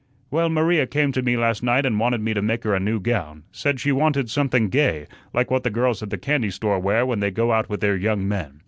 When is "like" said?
5.31-5.51